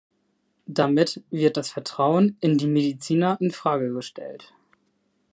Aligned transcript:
Damit 0.65 1.21
wird 1.29 1.57
das 1.57 1.69
Vertrauen 1.69 2.35
in 2.41 2.57
die 2.57 2.65
Mediziner 2.65 3.37
in 3.39 3.51
Frage 3.51 3.93
gestellt. 3.93 4.51